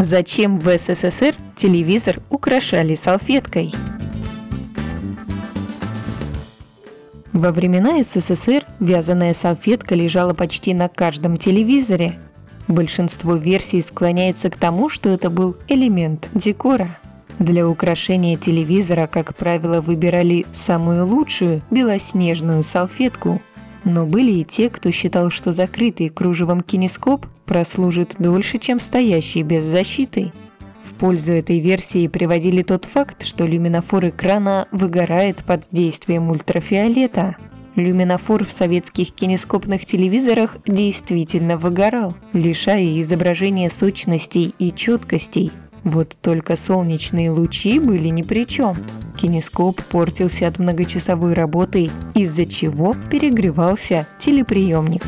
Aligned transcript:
Зачем 0.00 0.60
в 0.60 0.78
СССР 0.78 1.34
телевизор 1.56 2.20
украшали 2.30 2.94
салфеткой? 2.94 3.74
Во 7.32 7.50
времена 7.50 8.04
СССР 8.04 8.64
вязаная 8.78 9.34
салфетка 9.34 9.96
лежала 9.96 10.34
почти 10.34 10.72
на 10.72 10.88
каждом 10.88 11.36
телевизоре. 11.36 12.16
Большинство 12.68 13.34
версий 13.34 13.82
склоняется 13.82 14.50
к 14.50 14.56
тому, 14.56 14.88
что 14.88 15.10
это 15.10 15.30
был 15.30 15.56
элемент 15.66 16.30
декора. 16.32 16.96
Для 17.40 17.68
украшения 17.68 18.36
телевизора, 18.36 19.08
как 19.08 19.34
правило, 19.34 19.80
выбирали 19.80 20.46
самую 20.52 21.06
лучшую 21.06 21.60
белоснежную 21.72 22.62
салфетку. 22.62 23.42
Но 23.84 24.06
были 24.06 24.32
и 24.32 24.44
те, 24.44 24.70
кто 24.70 24.90
считал, 24.90 25.30
что 25.30 25.52
закрытый 25.52 26.08
кружевом 26.08 26.60
кинескоп 26.60 27.26
прослужит 27.46 28.16
дольше, 28.18 28.58
чем 28.58 28.80
стоящий 28.80 29.42
без 29.42 29.64
защиты. 29.64 30.32
В 30.82 30.94
пользу 30.94 31.32
этой 31.32 31.58
версии 31.60 32.06
приводили 32.08 32.62
тот 32.62 32.84
факт, 32.84 33.24
что 33.24 33.46
люминофор 33.46 34.08
экрана 34.08 34.68
выгорает 34.70 35.44
под 35.44 35.66
действием 35.70 36.30
ультрафиолета. 36.30 37.36
Люминофор 37.74 38.44
в 38.44 38.50
советских 38.50 39.12
кинескопных 39.12 39.84
телевизорах 39.84 40.56
действительно 40.66 41.56
выгорал, 41.56 42.16
лишая 42.32 43.00
изображения 43.00 43.70
сочностей 43.70 44.54
и 44.58 44.72
четкостей. 44.72 45.52
Вот 45.84 46.16
только 46.20 46.56
солнечные 46.56 47.30
лучи 47.30 47.78
были 47.78 48.08
ни 48.08 48.22
при 48.22 48.44
чем. 48.44 48.76
Кинескоп 49.18 49.82
портился 49.82 50.46
от 50.46 50.60
многочасовой 50.60 51.34
работы, 51.34 51.90
из-за 52.14 52.46
чего 52.46 52.94
перегревался 53.10 54.06
телеприемник. 54.16 55.02